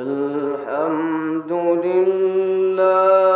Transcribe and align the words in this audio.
الحمد 0.00 1.52
لله 1.84 3.35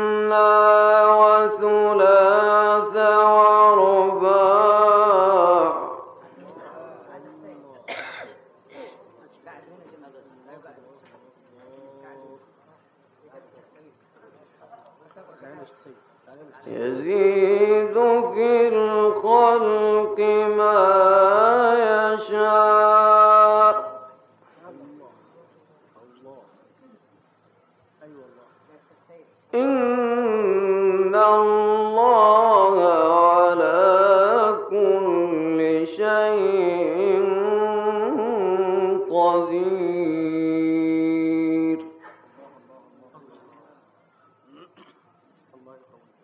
الله 45.71 45.79
يقويك 45.87 46.19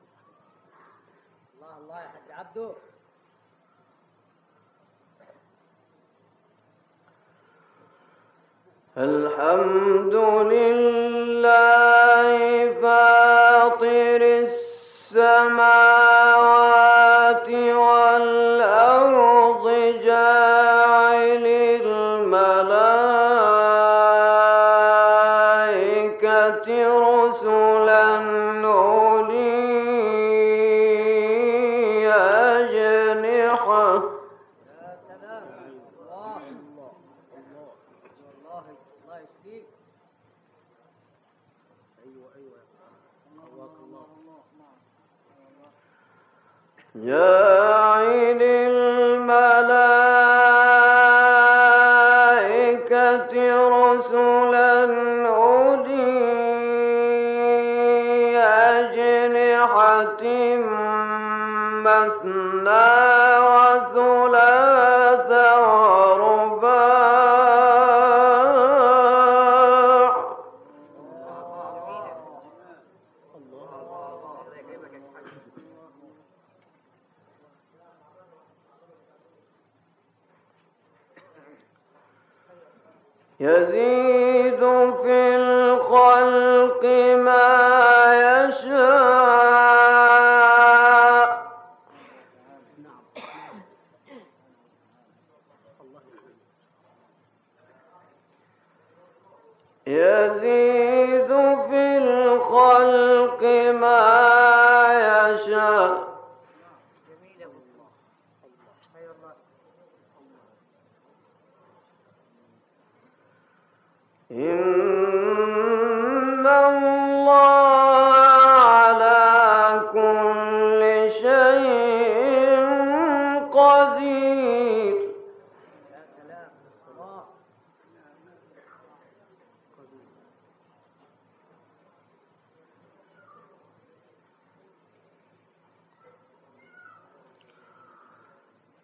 الله 1.55 1.77
الله 1.77 1.99
يا 2.01 2.09
الحمد 8.97 10.15
لله 10.53 11.96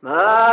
ما 0.04 0.53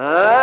Ah! 0.00 0.37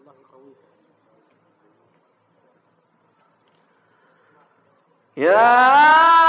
الله 0.00 0.14
يقويك 0.22 0.56
يا 5.16 6.19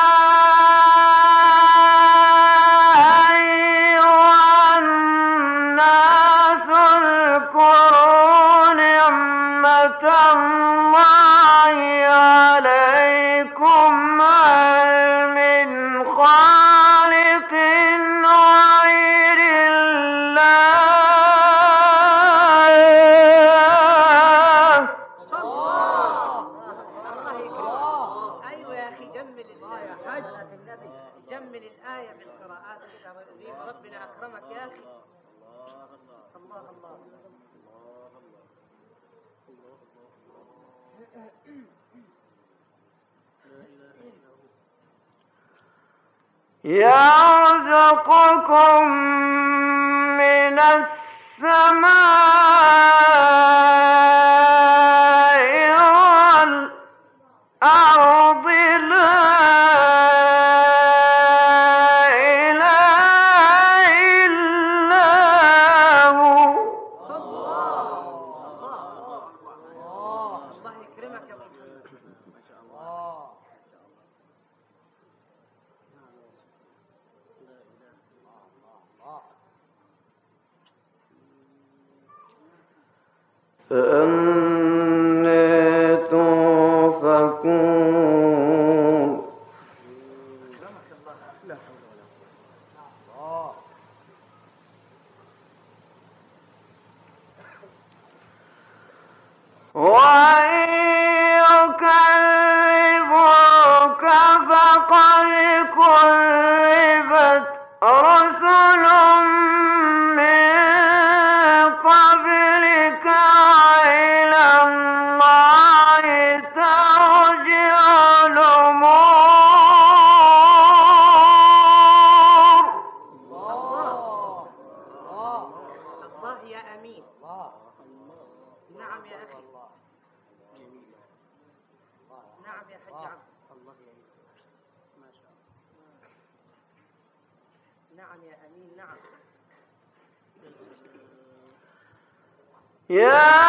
يا 142.91 143.40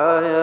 الحياة 0.00 0.39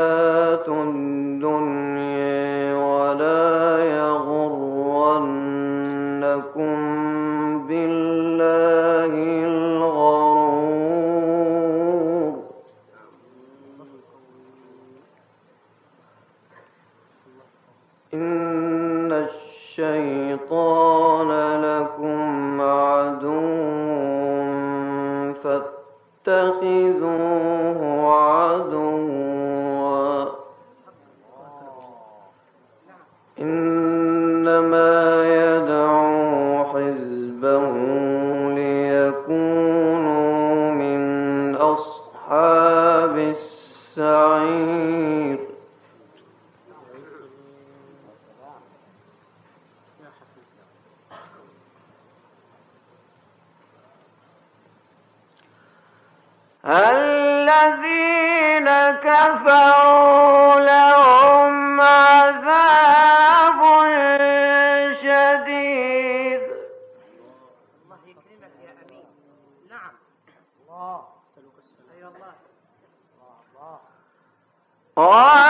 Oh! 75.00 75.47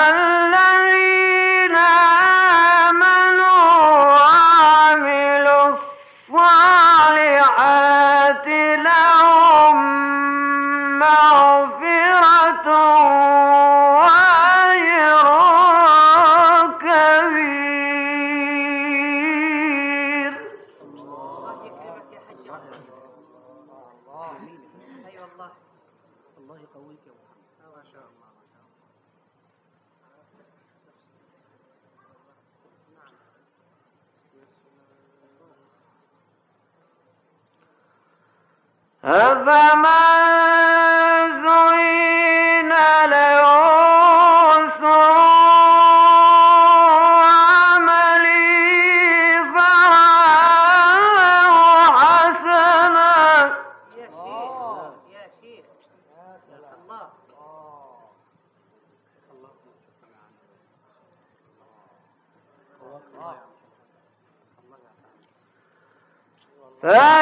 Ah! 66.83 67.18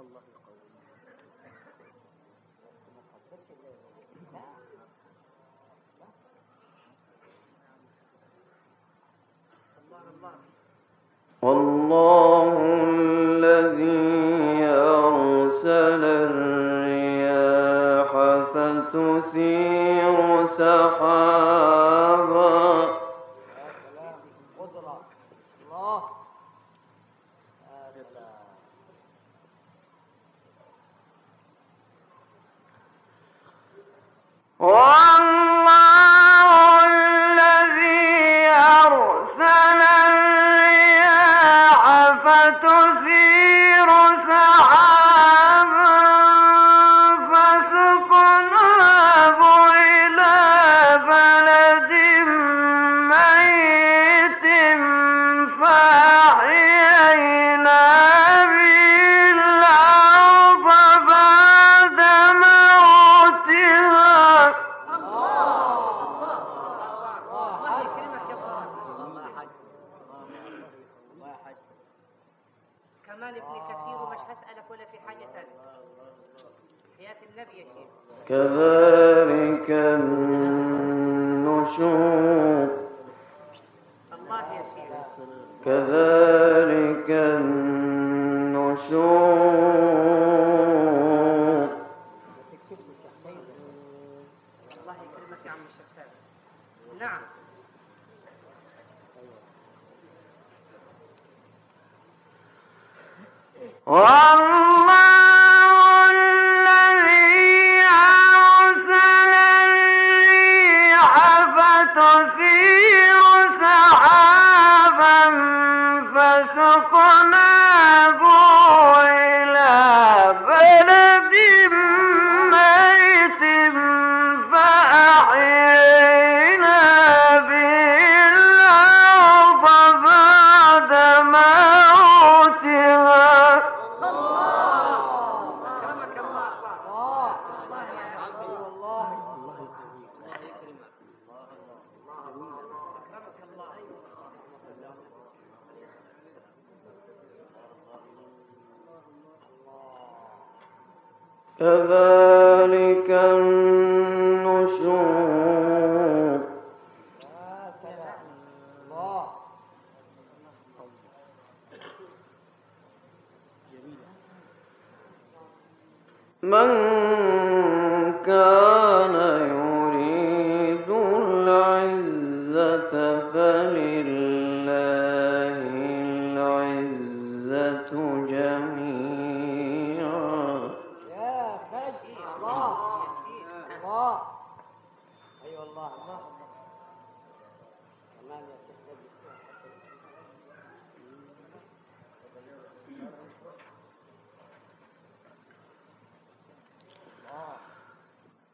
الله 0.00 0.22
يقوي 0.32 0.60
الله 9.82 10.32
الله 11.42 12.39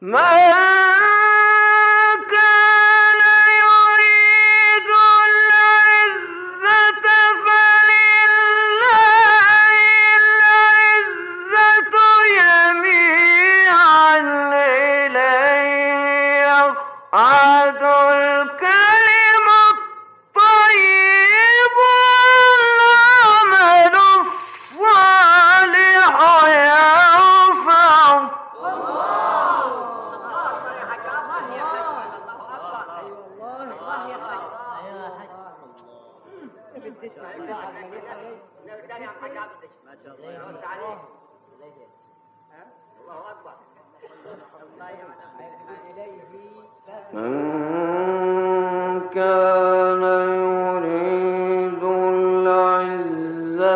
ما 0.01 0.76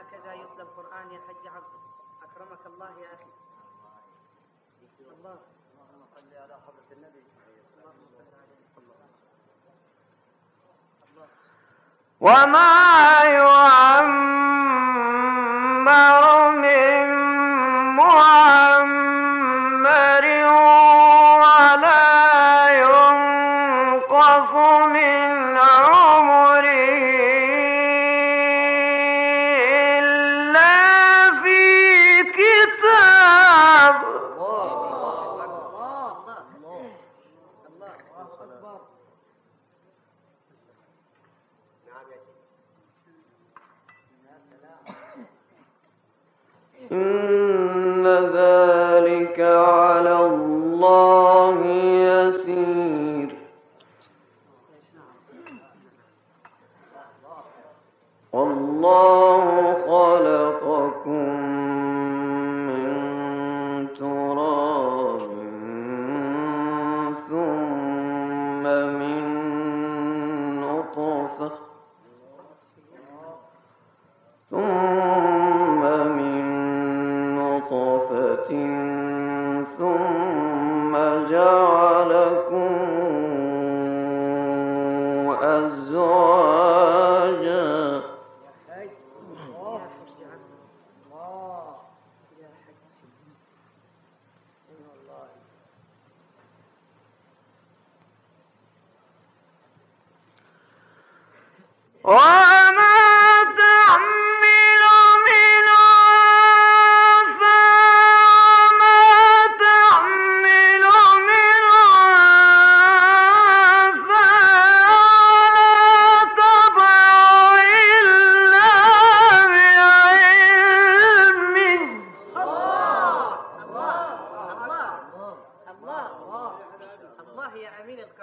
هكذا 0.00 0.32
يتلى 0.34 0.62
القرآن 0.62 1.12
يا 1.12 1.20
حج 1.28 1.44
عبد. 1.46 1.72
أكرمك 2.22 2.66
الله 2.66 3.00
يا 3.00 3.14
أخي. 3.14 3.32
الله. 4.98 5.38
اللهم 5.74 6.02
صل 6.14 6.34
على 6.34 6.54
حضرة 6.54 6.90
النبي. 6.92 7.24
وما 12.20 13.22
يعمر 13.24 14.38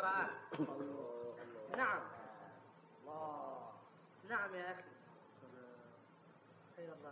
القراءات 0.06 0.30
نعم. 1.78 2.00
الله. 3.04 3.72
نعم 4.30 4.56
يا 4.56 4.72
أخي. 4.72 4.84
الله. 6.78 7.12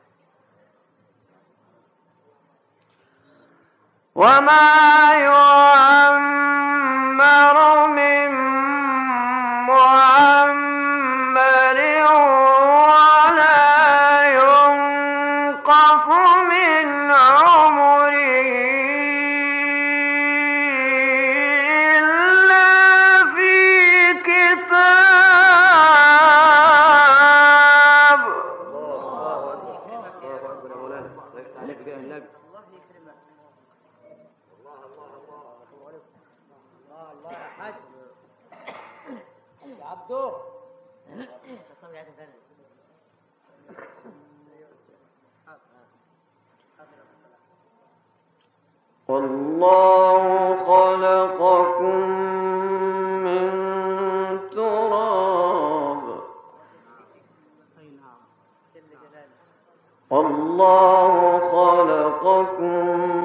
وما 4.16 5.14
يعمر 5.14 6.68
من 7.88 8.03
الله 60.12 61.40
خلقكم 61.40 63.23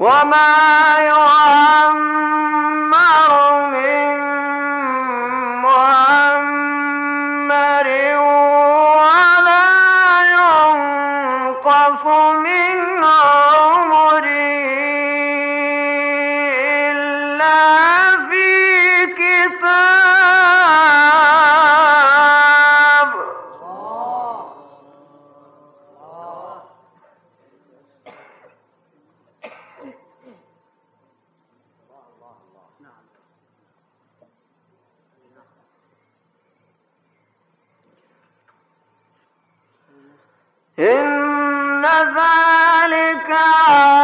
وما 0.00 0.96
يعلم 0.98 1.29
ذلك 41.86 43.30
على 43.30 43.99